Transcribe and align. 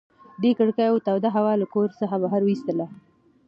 دې 0.41 0.51
کړکیو 0.57 1.03
توده 1.05 1.29
هوا 1.35 1.53
له 1.61 1.65
کور 1.73 1.89
څخه 2.01 2.15
بهر 2.23 2.41
ویستله. 2.45 2.85